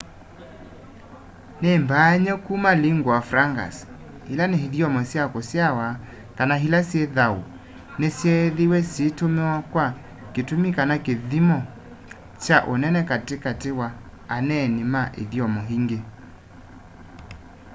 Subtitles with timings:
[1.61, 3.75] nĩ mbaany'e kuma lingua francas
[4.31, 5.87] ila ni ithyomo sya kũsyawa
[6.37, 7.39] kana ĩla syĩ thaũ
[7.99, 9.85] nĩ syeethĩĩwe syĩĩtũmĩwa kwa
[10.33, 11.59] kĩtũmĩ kana kĩthyĩmo
[12.43, 13.87] kya ũnene katĩ katĩ wa
[14.35, 15.99] aneeni ma ithyomo ĩngĩ